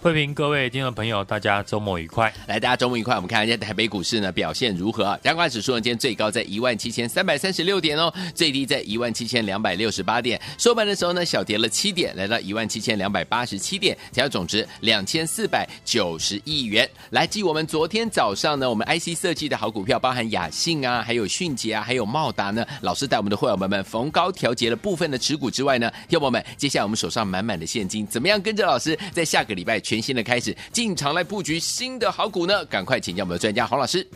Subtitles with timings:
[0.00, 2.32] 慧平，各位听众朋友，大家周末愉快！
[2.46, 3.16] 来，大家周末愉快。
[3.16, 5.18] 我们看一下台北股市呢表现如何啊？
[5.24, 10.40] 加权指数呢今天最高在一万七千三百三十六点哦，最低在一万七千两百六十八点。
[10.56, 16.88] 收盘的时候呢，小跌了七点，来到一万七千两百八十七点，成交总值两千四百九十亿元。
[17.10, 30.54] 来，继我们昨天早上呢，我们 IC 设计的好股票，包含雅信啊，还有迅捷啊，还有茂达呢，老师带我们的会员们们逢高调节了部分的持股之外呢，听友们，接下来我们手上满满的现金，怎么样跟着老师在下个礼拜全新的开始？
[30.70, 32.62] 进场来布局新的好股呢？
[32.66, 34.06] 赶快请教我们的专家黄老师。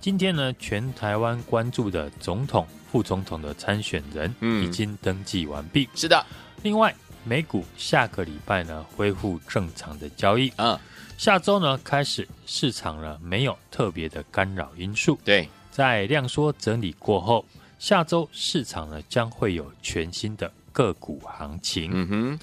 [0.00, 5.84] 今天呢，全台湾关注的总统、副总统的参选人已经登记完毕。
[5.84, 6.24] 嗯、是的。
[6.62, 10.50] 另外，美股下个礼拜呢恢复正常的交易。
[10.56, 10.78] 嗯。
[11.18, 15.18] 下周呢开始，市场呢没有特别的干扰因素。
[15.22, 15.46] 对。
[15.70, 17.44] 在量缩整理过后，
[17.78, 21.90] 下周市场呢将会有全新的个股行情。
[21.92, 22.38] 嗯哼。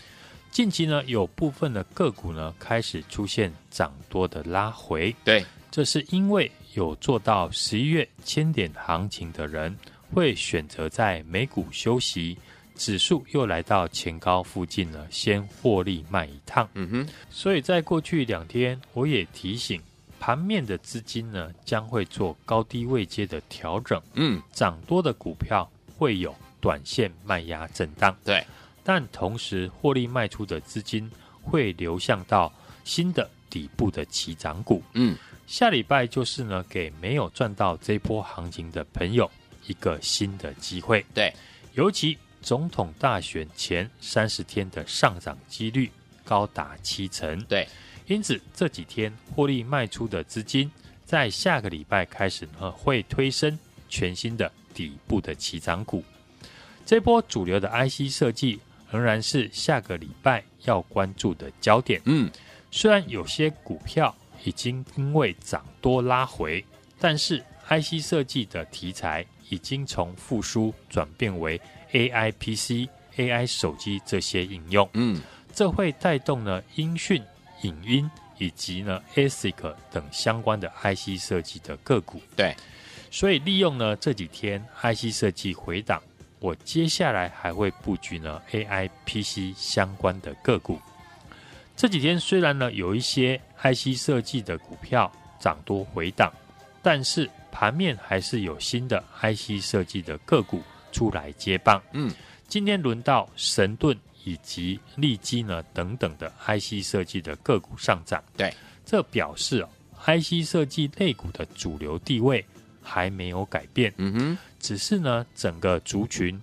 [0.52, 9.74] 近期呢，有部分的个股呢开始出现涨多的拉回，对，这是因为有做到十一月千点行情的人
[10.14, 12.38] 会选择在美股休息，
[12.76, 16.68] 指数又来到前高附近呢，先获利卖一趟。
[16.74, 19.82] 嗯哼，所以在过去两天，我也提醒
[20.20, 28.46] 盘面的资金呢将会做高低位阶的调整，嗯，涨多的股票会有短线卖压震荡，对。
[28.84, 31.10] 但同时，获利卖出的资金
[31.44, 32.52] 会流向到
[32.84, 34.82] 新的底部的起涨股。
[34.94, 35.16] 嗯，
[35.46, 39.30] 下礼拜就是呢，给没有赚到这波行情的朋友
[39.68, 41.06] 一个新的机会。
[41.14, 41.32] 对，
[41.76, 45.92] 尤其总统大选前三十天的上涨几率
[46.26, 47.40] 高达七成。
[47.44, 47.68] 对，
[48.08, 50.72] 因此这几天获利卖出的资金，
[51.06, 53.58] 在下个礼拜开始呢，会推升
[53.90, 56.04] 全新的底部的起涨股。
[56.84, 58.60] 这波主流的 IC 设计。
[58.92, 62.02] 仍然是下个礼拜要关注的焦点。
[62.06, 62.30] 嗯，
[62.70, 64.14] 虽然有些股票
[64.44, 66.64] 已经因为涨多拉回，
[67.00, 71.60] 但是 IC 设计的题材已经从复苏转变为
[71.94, 74.90] AI PC、AI 手机这些应用。
[74.94, 75.22] 嗯，
[75.54, 77.24] 这会带动呢音讯、
[77.62, 82.22] 影音以及呢 ASIC 等相关的 IC 设计的个股。
[82.36, 82.56] 对，
[83.10, 86.02] 所以利用呢这几天 IC 设计回档。
[86.42, 90.82] 我接下来还会布局呢 AI PC 相关的个股。
[91.78, 95.10] 这几天虽然呢有一些 IC 设计的股票
[95.40, 96.34] 涨多回档，
[96.82, 101.80] 但是盘面还是有新的 IC 设计的个股出来接棒。
[101.94, 102.12] 嗯，
[102.48, 108.24] 今天轮到神盾以及利基呢等等的 IC 设计的个股上涨。
[108.36, 108.52] 对，
[108.84, 109.70] 这表示哦
[110.06, 112.44] ，IC 设计类股的主流地位
[112.82, 113.94] 还没有改变。
[113.98, 114.38] 嗯哼。
[114.62, 116.40] 只是呢，整个族群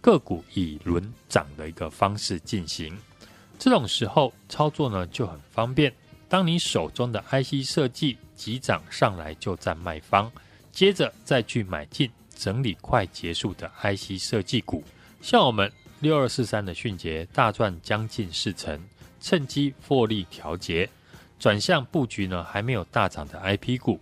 [0.00, 2.96] 个股以轮涨的一个方式进行，
[3.58, 5.92] 这种时候操作呢就很方便。
[6.28, 10.30] 当你手中的 IC 设计急涨上来，就占卖方，
[10.70, 14.84] 接着再去买进整理快结束的 IC 设计股，
[15.20, 18.80] 像我们六二四三的迅捷大赚将近四成，
[19.20, 20.88] 趁机获利调节，
[21.38, 24.00] 转向布局呢还没有大涨的 IP 股，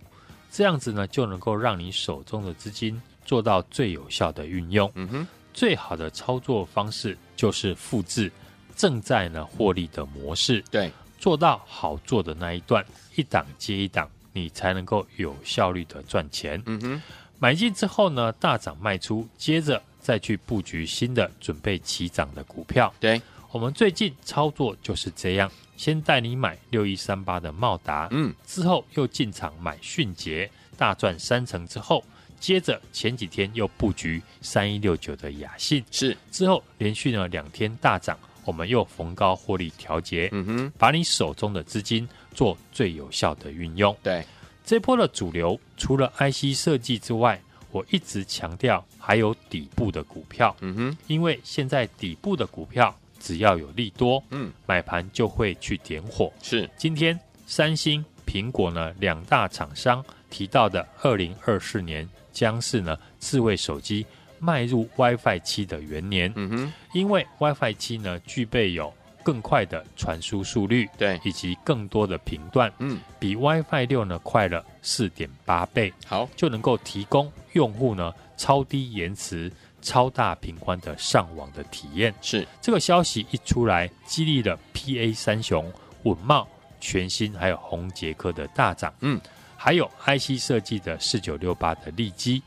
[0.49, 3.01] 这样子呢就能够让你手中的资金。
[3.25, 8.31] 做到最有效的运用，嗯哼，最好的操作方式就是复制
[8.75, 12.83] 正在呢获利的模式，对，做到好做的那一段，
[13.15, 16.61] 一档接一档，你才能够有效率的赚钱。
[16.65, 17.01] 嗯哼，
[17.39, 22.93] 买进之后呢，大涨卖出，接着再去布局新的准备起涨的股票。
[22.99, 23.21] 对，
[23.51, 32.03] 我们最近操作就是这样，先带你买六一三八的茂达，嗯，之后又进场买迅捷，大赚三成之后。
[32.41, 36.17] 接着前几天又布局三一六九的雅信，是。
[36.31, 43.95] 之后连续呢两天大涨，我们又逢高获利调节，嗯哼，把你手中的资金做最有效的运用。
[44.01, 44.25] 对，
[44.65, 47.39] 这波的主流除了 IC 设计之外，
[47.69, 56.33] 我一直强调还有底部的股票，嗯哼，因为现在底部的股票只要有利多，嗯，买盘就会去点火。
[56.41, 56.67] 是。
[56.75, 62.09] 今天三星、苹果呢两大厂商提到的二零二四年。
[62.31, 64.05] 将是呢，智慧手机
[64.39, 66.31] 迈入 WiFi 七的元年。
[66.35, 68.93] 嗯哼，因为 WiFi 七呢，具备有
[69.23, 75.93] 更快的传输速率，对，以及更多的频段，嗯，比 WiFi 六呢快了四点八倍。
[76.05, 79.51] 好，就能够提供用户呢超低延迟、
[79.81, 82.11] 超大频宽的上网的体验。
[82.21, 85.71] 是，这个消息一出来，激励了 PA 三雄
[86.03, 86.47] 稳茂、
[86.79, 89.21] 全新还有宏捷科的大涨，嗯，
[89.63, 92.41] 还有 IC 设计的四九六八的利基，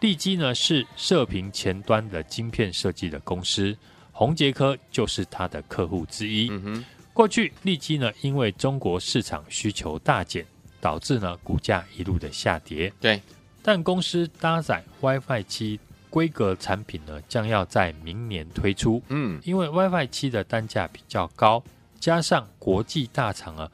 [0.00, 3.74] 利基呢是射频前端的晶片设计的公司，
[4.12, 6.50] 宏杰科就是它的客户之一。
[6.50, 6.84] 嗯，
[7.14, 10.44] 过去利基呢因为中国市场需求大减，
[10.82, 12.92] 导致呢股价一路的下跌。
[13.00, 13.22] 对，
[13.62, 15.80] 但公司搭载 WiFi 七
[16.10, 21.64] 规格产品呢将要在明年推出，嗯，因为 WiFi 七的单价比较高。
[21.98, 23.70] 加上国际大厂啊，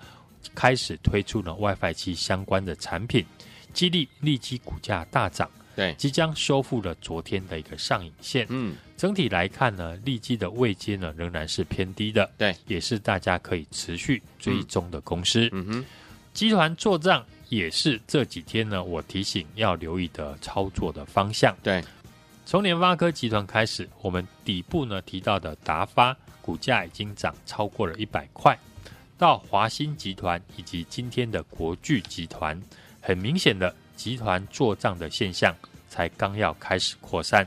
[0.56, 3.24] 开始推出了 WiFi 七相关的产品，
[3.72, 5.48] 激励利基股价大涨。
[5.76, 8.46] 对，即将收复了昨天的一个上影线。
[8.48, 12.28] 嗯，整体来看呢，利基的位阶呢仍然是偏低的。
[12.38, 15.50] 对，也是大家可以持续追踪的公司。
[15.52, 15.84] 嗯哼，
[16.32, 21.54] 集团做账也是这几天呢，我提醒要留意的操作的方向。
[21.62, 21.84] 对，
[22.46, 26.16] 从联发科集团开始，我们底部呢提到的达发。
[26.40, 28.56] 股价已经涨超过了一百块，
[29.18, 32.60] 到华新集团以及今天的国巨集团，
[33.00, 35.54] 很明显的集团做账的现象
[35.88, 37.46] 才刚要开始扩散。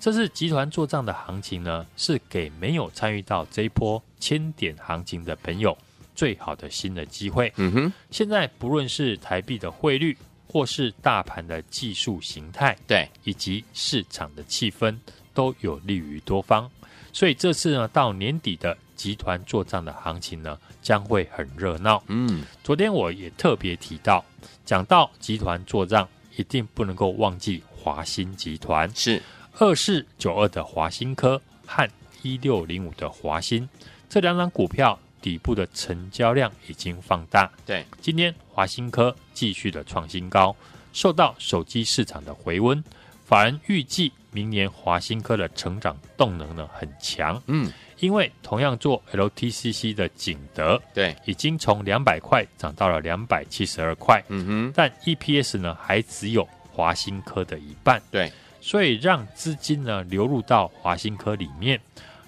[0.00, 5.76] 这次集团做账的行情呢，是给没有参与到这一波千点行情的朋友
[6.14, 7.52] 最好的新的机会。
[7.56, 10.16] 嗯哼，现在不论是台币的汇率，
[10.46, 14.94] 或是大盘的技术形态，对，以及市场的气氛，
[15.32, 16.70] 都有利于多方。
[17.12, 22.02] 所以这次呢，到年底的集团做账的行情呢，将会很热闹。
[22.08, 24.24] 嗯，昨天我也特别提到，
[24.64, 29.22] 讲到集团做账，一定不能够忘记华新集团，是
[29.58, 31.88] 二四九二的华新科和
[32.22, 33.68] 一六零五的华新
[34.08, 37.50] 这两档股票底部的成交量已经放大。
[37.66, 40.54] 对，今天华新科继续的创新高，
[40.92, 42.82] 受到手机市场的回温。
[43.24, 58.30] 法人预计明年华新科的成长动能呢很强，嗯，因为同样做 LTCC 的景德，对，已经从两百块涨到了两百七十二块，嗯哼，但 EPS 呢还只有华新科的一半，对，
[58.60, 61.80] 所以让资金呢流入到华新科里面，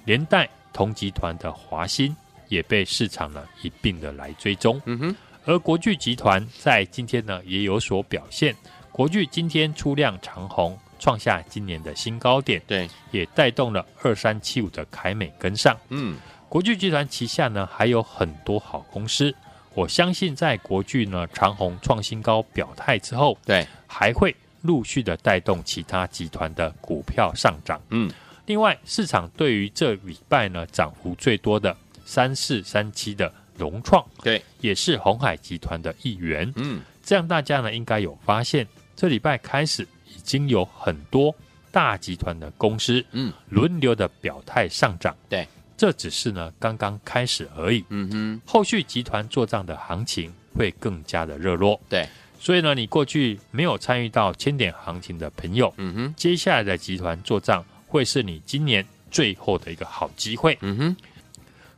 [0.06, 2.16] 连带同集团的华新
[2.48, 8.56] 也被市场呢一并的来追踪，嗯哼，而国巨集团在今天呢也有所表现，
[8.92, 10.78] 国巨今天出量长红。
[10.98, 15.76] 创下今年的新高点，对，也带动了二三七五的凯美跟上。
[15.90, 16.16] 嗯，
[16.48, 19.34] 国巨集团旗下呢还有很多好公司，
[19.74, 27.80] 我相信在国巨呢长虹创新高表态之后，对，还会陆续的带动其他集团的股票上涨。
[27.90, 28.10] 嗯，
[28.46, 36.52] 另外市场对于这礼拜呢涨幅最多的三四三七的融创，对，也是红海集团的一员。
[36.56, 39.86] 嗯，这样大家呢应该有发现，这礼拜开始。
[40.26, 41.32] 已经有很多
[41.70, 45.46] 大集团的公司，嗯，轮流的表态上涨，对，
[45.76, 52.08] 这只是呢刚刚开始而已，嗯哼，后续集团做账的行情会更加的热络，对，
[52.40, 60.96] 所以呢，你过去没有参与到千点行情的朋友，嗯哼，接下来的集团做账会是你今年最后的一个好机会，嗯哼，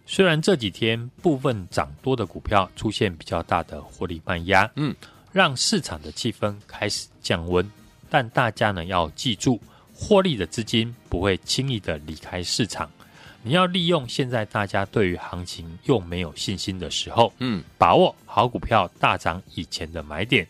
[0.06, 4.96] 虽然这几天部分涨多的股票出现比较大的获利卖压，嗯，
[5.32, 7.70] 让市场的气氛开始降温。
[8.10, 9.60] 但大家呢要记住，
[9.94, 12.90] 获利的资金不会轻易的离开市场。
[13.42, 20.46] 你要利用现在大家对于行情又没有信心的时候，嗯，把握好股票大涨以前的买点。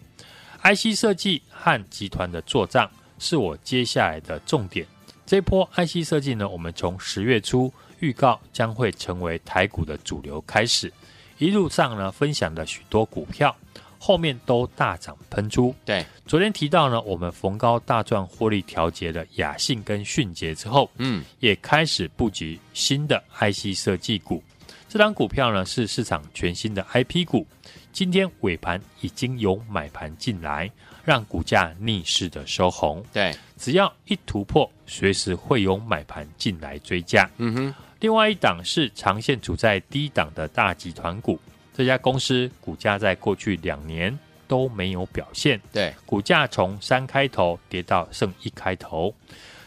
[0.62, 4.86] IC 设计和集团的做账是我接下来的重点。
[5.26, 10.92] 这波 IC 设计呢，我们从十月初预告将会成为台股的主流开始，
[11.36, 13.54] 一路上呢分享了许多股票。
[13.98, 15.74] 后面都大涨喷出。
[15.84, 24.42] 对，昨天提到呢，我们逢高大赚获利调节的雅信跟迅捷之后，嗯，也开始布局新的 IC 设计股。
[24.88, 27.46] 这档股票呢是市场全新的 IP 股，
[27.92, 30.70] 今天尾盘已经有买盘进来，
[31.04, 33.04] 让股价逆势的收红。
[33.12, 37.28] 对，只要一突破，随时会有买盘进来追加。
[37.36, 41.38] 嗯哼，另外一档是长线处在低档的大集团股。
[41.78, 44.18] 这家公司股价在过去两年
[44.48, 49.14] 都没有表现，对，股价从三开头跌到剩一开头，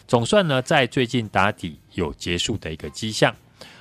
[0.09, 3.33] 总算呢在最近打底有结束的一个迹象。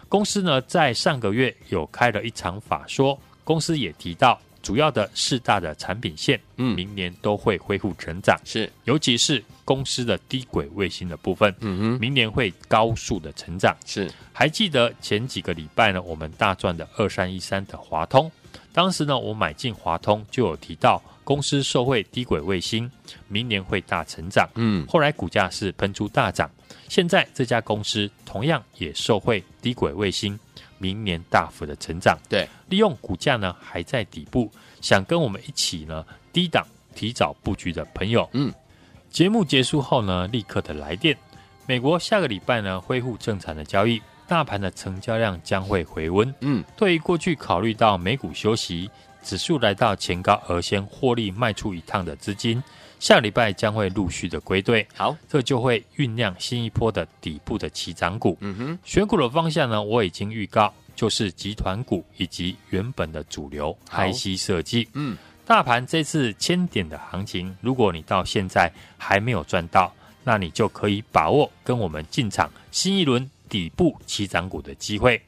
[0.09, 14.11] 公司呢在上个月有开了一场法说，公司也提到主要的四大的产品线，嗯，明年都会恢复成长，是，尤其是公司的低轨卫星的部分，嗯哼，明年会高速的成长，是。
[14.33, 18.31] 还记得前几个礼拜呢，我们大赚的二三一三的华通，
[18.73, 22.91] 当时呢，我买进华通就有提到公司受惠低轨卫星，
[23.29, 26.51] 明年会大成长，嗯，后来股价是喷出大涨，
[26.89, 30.39] 现在这家公司同样也受惠低轨卫星。
[30.81, 32.19] 明年大幅的成长。
[32.29, 38.53] 对，利用股价呢还在底部，想跟我们一起呢低档提早布局的朋友，嗯，
[39.11, 41.17] 节目结束后呢，立刻的来电。
[41.67, 46.35] 美国下个礼拜呢恢复正常的交易，大盘的成交量将会回温。
[46.41, 48.91] 嗯，对于过去考虑到美股休息，
[49.23, 52.61] 指数来到前高而先获利卖出一趟的资金，
[53.01, 54.87] 下礼拜将会陆续的归队。
[54.95, 58.37] 好，这就会酝酿新一波的底部的起涨股。
[58.41, 64.87] 嗯哼，选股的方向呢，我已经预告，就是集团股以及原本的主流好 IC 设计。
[64.93, 65.17] 嗯，
[65.47, 69.93] 大盘这次千点的行情，如果你到现在还没有赚到，
[70.23, 75.21] 那你就可以把握跟我们进场新一轮底部起涨股的机会。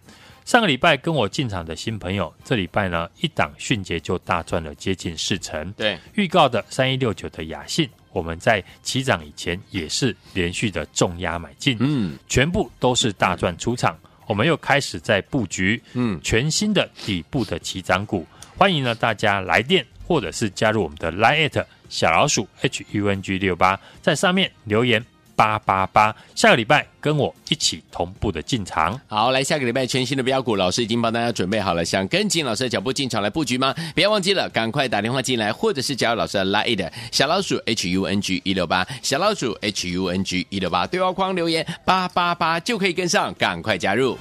[0.44, 5.72] 上个礼拜跟我进场的新朋友，这礼拜呢一档迅捷就大赚了接近四成。
[5.72, 13.96] 对，预告的三一六九的雅信，我们在起涨以前也是连续的重压买进，嗯全部都是大赚出场。
[14.26, 25.04] 我们又开始在布局，嗯，全新的底部的起涨股，欢迎呢大家来电或者是加入我们的 Line@ 小老鼠 H U N G 六八，在上面留言。
[25.34, 28.98] 八八八，下个礼拜跟我一起同步的进场。
[29.06, 33.74] 好，来下个礼拜全新的标股，老师已经帮大家准备好了，想跟紧老师的脚步进场来布局吗？
[33.94, 44.18] 别忘记了，赶快打电话进来，或者是加入老师的 Line 小老鼠 H U N G 一六八，小老鼠 H U N G 一六八，对话框留言八八八就可以跟上，赶快加入。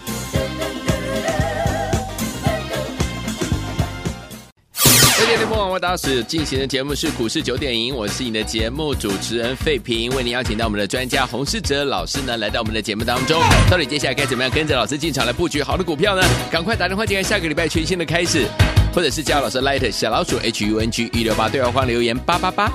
[5.22, 13.40] 今天的播网大使进行的节目是股市九点赢，我是你的节目主持人费平，为您邀请到我们的专家洪世哲老师呢，来到我们的节目当中。
[13.70, 16.24] 到底接下来该怎么样跟着老师进场来布局好的股票呢？
[16.50, 18.48] 赶快打电话进来，下个礼拜全新的开始，
[18.96, 22.68] 或者是加老师 Light 小老鼠 H U N G 一六八对话框留言八八八，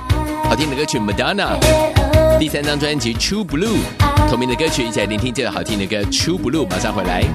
[0.45, 1.59] 好听的歌曲 Madonna
[2.39, 3.75] 第三张专辑 True Blue
[4.29, 7.25] 同名的歌曲，一起来聆听这个好听的歌 True Blue，马上回来。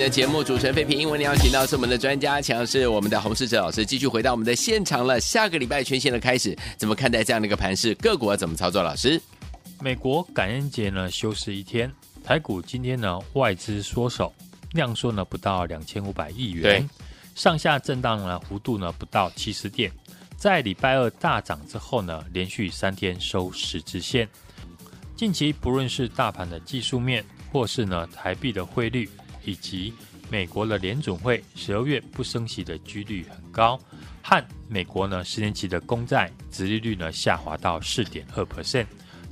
[0.00, 0.98] 的节目主持人费平。
[0.98, 5.20] 英文你要请到是我们的专家，强是我们的洪世哲老师，继续回到我们的现场了。
[5.20, 7.94] 下个礼拜全线的开始，怎么看待这样的一个盘势？
[7.96, 8.82] 个股要怎么操作？
[8.82, 9.20] 老师，
[9.78, 11.92] 美国感恩节呢休市一天，
[12.24, 14.32] 台股今天呢外资缩手，
[14.72, 16.88] 量缩呢不到两千五百亿元，
[17.34, 19.92] 上下震荡呢幅度呢不到七十点，
[20.34, 24.26] 在礼拜二大涨之后呢，连续三天收十字线。
[25.14, 29.06] 近期不论是大盘的技术面，或是呢台币的汇率，
[29.44, 29.92] 以及
[30.30, 33.78] 美国的联准会十二月不升息的几率很高，
[34.22, 38.86] 和美国呢十年期的公债殖利率呢下滑到四点二 percent，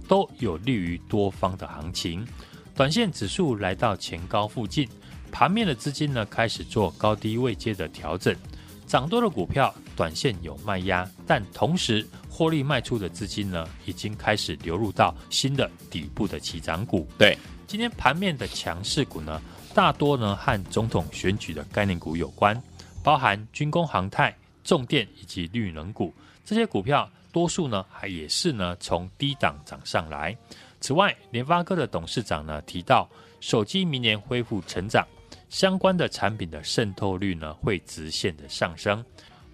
[0.07, 2.27] 都有利于多方的行情。
[2.75, 4.89] 短线指数来到前高附近，
[5.33, 8.35] 盘面的资金呢开始做高低位阶的调整，
[8.87, 12.07] 涨多的股票短线有卖压，但同时。
[12.31, 17.05] 获利卖出的资金呢，已经开始流入到新的底部的起涨股。
[17.19, 17.37] 对，
[17.69, 19.43] 今天盘面的强势股呢，
[19.75, 22.61] 大多呢和总统选举的概念股有关，
[23.05, 24.35] 包含军工、航太、
[24.65, 26.15] 重电以及绿能股。
[26.47, 30.35] 这些股票多数呢，还也是呢从低档涨上来。
[30.81, 33.07] 此外，联发科的董事长呢提到，
[33.39, 35.07] 手机明年恢复成长，
[35.51, 39.05] 相关的产品的渗透率呢会直线的上升。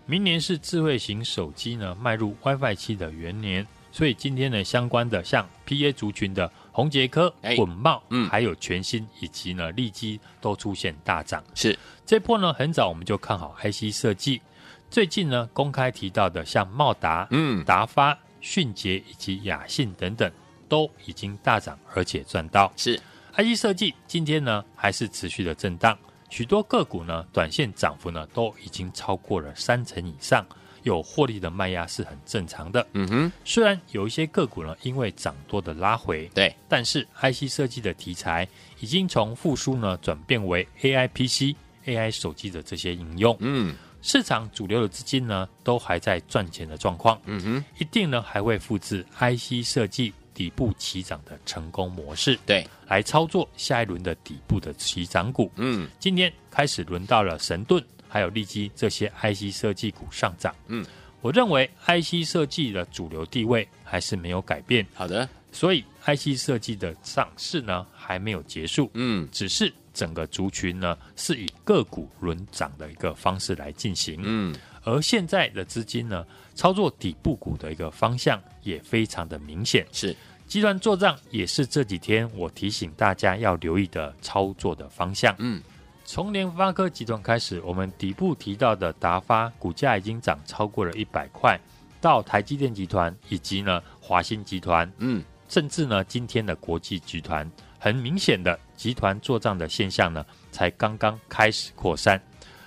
[0.07, 11.43] 明年是智慧型手机呢迈入 WiFi 七的元年，所以今天呢相关的像 PA 族群的宏杰科、滚茂，嗯，还有全新以及呢利基都出现大涨。
[11.55, 11.79] 是。
[12.05, 14.43] 这波呢很早我们就看好 IC 设计，
[14.91, 20.29] 最近呢公开提到的像茂达、嗯，达发、迅捷以及雅信等等
[20.69, 22.73] 都已经大涨，而且赚到。
[22.77, 23.01] 是。
[23.37, 25.97] IC 设计今天呢还是持续的震荡。
[26.29, 30.45] 许多个股呢，短线涨幅呢都已经超过了三成以上，
[30.85, 32.87] 有获利的卖压是很正常的。
[32.93, 38.49] 嗯哼，虽然有一些个股呢因为涨多的拉回，对，但是 IC 设计的题材
[38.81, 43.37] 已经从复苏呢转变为 AI PC、AI 手机的这些应用。
[43.41, 47.21] 嗯，市场主流的资金呢都还在赚钱的状况。
[47.27, 50.15] 嗯哼，一定呢还会复制 IC 设计。
[50.35, 55.49] 底部起涨的成功模式，对，来操作下一轮的底部的起涨股。
[55.55, 57.81] 嗯，今天开始轮到了神盾，
[58.15, 60.55] 还有利基这些 IC 设计股上涨。
[60.69, 60.87] 嗯，
[61.21, 64.87] 我认为 IC 设计的主流地位还是没有改变。
[64.95, 68.89] 好的，所以 IC 设计的涨势呢还没有结束。
[68.95, 74.21] 嗯，只是整个族群呢是以个股轮涨的一个方式来进行。
[74.23, 76.25] 嗯，而现在的资金呢，
[76.55, 80.15] 操作底部股的一个方向也非常的明显，是
[80.47, 85.35] 集团做账，也是这几天我提醒大家要留意的操作的方向。
[85.39, 85.61] 嗯，
[86.05, 91.59] 从联发科集团开始，我们底部提到的达发股价已经涨超过了一百块，
[92.01, 102.21] 到台积电集团以及呢华新集团，嗯，甚至呢今天的国际集团，很明显的集团做账的现象呢，才刚刚开始扩散。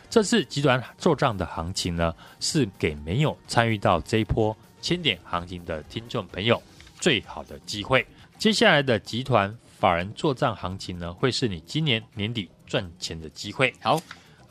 [0.10, 6.62] 这次集团做账的行情呢，是给没有参与到这一波千点行情的听众朋友
[7.00, 8.06] 最好的机会。
[8.40, 13.74] 接下来的集团法人做账行情呢，会是你今年年底赚钱的机会。
[13.82, 14.00] 好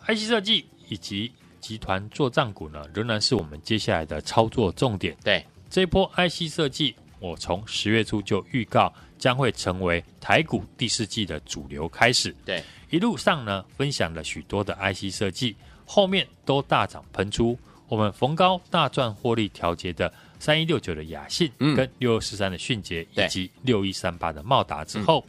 [0.06, 5.16] ，IC 设计以及集团做账股呢，仍然是我们接下来的操作重点。
[5.22, 12.34] 对，这一波 IC 设计，我从十月初就预告将会成为台股第四季的主流开始。
[12.44, 12.62] 对。
[12.88, 17.58] 一路上呢，分享了许多的 IC 设计，后面都大涨喷出。
[17.88, 25.24] 我们逢高大赚获利调节的三一六九的雅信，跟六二四三的迅捷，以及六一三八的茂达之后，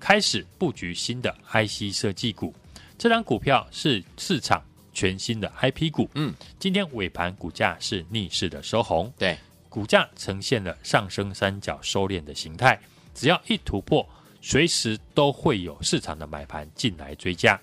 [0.00, 2.52] 开始布局新的 IC 设计股。
[2.98, 4.60] 这张股票是市场
[4.92, 6.10] 全新的 IP 股。
[6.14, 12.80] 嗯，今天尾盘股价是逆势的收红，对，股价呈现了上升三角收敛的形态。
[13.14, 14.04] 只要一突破。
[14.42, 17.60] 随时都会有市场的买盘进来追加。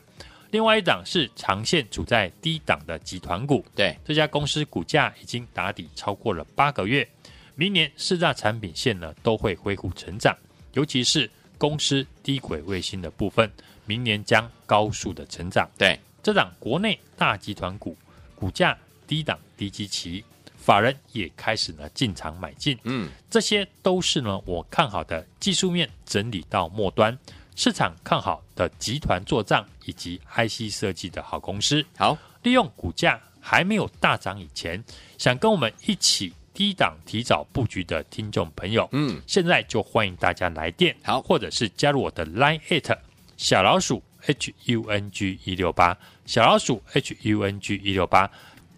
[0.52, 7.10] 另外一档是长线处在低档的集团股，对，这家公司股价已经打底超过了八个月，
[7.56, 10.38] 明年四大产品线呢都会恢复成长，
[10.74, 13.52] 尤其是公司低轨卫星的部分，
[13.86, 15.70] 明年将高速的成长。
[15.78, 17.96] 对，这档国内大集团股
[18.36, 20.24] 股价低档低基期。
[20.56, 27.18] 法人也开始呢进场买进，嗯，这些都是呢我看好的技术面整理到末端，
[27.56, 31.86] 市场看好的集团做账以及 IC 设计的好公司。
[31.96, 34.84] 好，利用股价还没有大涨以前，
[35.18, 42.98] 想跟我们一起低档提早布局的听众朋友，嗯，现在就欢迎大家来电，好，或者是加入我的 Line at
[43.38, 48.32] 小老鼠 H U N G 一六八，小老鼠 H U N G 一六八，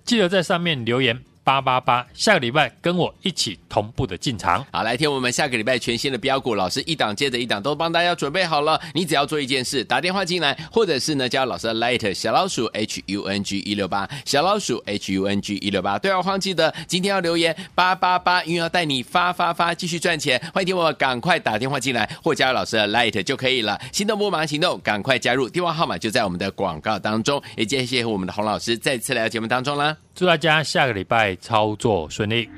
[0.04, 1.24] 记得在上面留言。
[1.50, 4.64] 八八八，下个礼拜跟我一起同步的进场。
[4.72, 8.80] 好，来听我们下个礼拜全新的标股，老师一档接着一档都帮大家准备好了。
[8.94, 15.98] 你只要做一件事，打电话进来，或者是呢加老师的 Light 小老鼠 H U N G 一六八，小老鼠 H U N G 一六八。
[15.98, 20.40] 对话框记得今天要留言八八八，因为要带你发发发，继续赚钱。
[20.54, 23.82] 欢迎听我赶快打电话进来，或加入老师的 Light 就可以了。
[23.92, 27.42] 心动不忙行动，赶快加入，电话号码就在我们的广告当中。
[27.58, 29.98] 也谢谢我们的洪老师再次来到节目当中啦。
[30.20, 32.50] 祝大家下个礼拜操作顺利。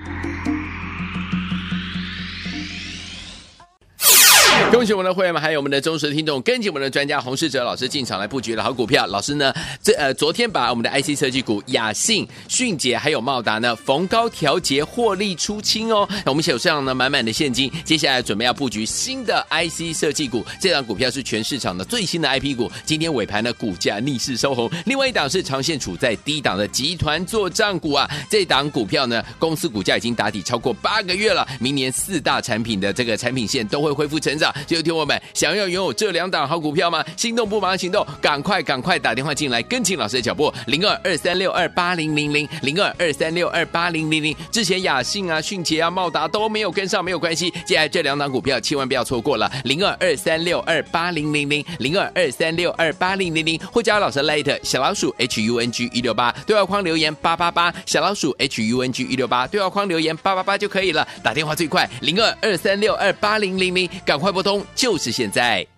[4.71, 9.05] 恭喜我们的会员们，还有我们的忠实听众，跟紧我们的专家洪世哲老师进场来布局的好股票。
[9.07, 9.53] 老师呢，
[9.83, 16.07] 这呃昨天把我们的 IC 设计股雅信、迅捷还有茂达呢逢高调节获利出清哦。
[16.23, 20.41] 那我们手上呢满满的现金，接下来准备要布局新的 IC 设计股。
[20.61, 24.71] 这档股票是全市场的最新的 IP 股，今天尾盘呢股价逆势收红。
[24.85, 34.49] 另外一档是长线处在低档的集团作帐股啊，这档股票呢公司股价已经打底超过八个月了，明年四大产品的这个产品线都会恢复成长。
[34.65, 37.03] 就听我们想要拥有这两档好股票吗？
[37.17, 44.35] 心动不忙行动，赶快赶快打电话进来，跟紧老师的脚步，零二二三六二八零零零，零二二三六二八零零零。
[44.51, 65.71] 之前雅信啊、迅捷啊、茂达都没有跟上，没有关系，接下来这两档股票千万不要错过了，零二二三六二八零零零，零二二三六二八零零零，或加老师 Light 小老鼠 H U N G 一六八，对话框留言八八八，小老鼠 H U N G 一六八，对话框留言八八八就可以了，打电话最快，零二二三六二八零零零，赶快拨通就是现在。